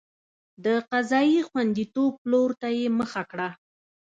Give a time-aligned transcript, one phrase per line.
[0.65, 3.49] د قضایي خوندیتوب پلور ته یې مخه کړه.